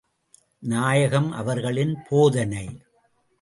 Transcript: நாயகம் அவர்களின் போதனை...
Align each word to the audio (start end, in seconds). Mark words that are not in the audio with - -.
நாயகம் 0.63 1.31
அவர்களின் 1.31 1.93
போதனை... 2.09 2.65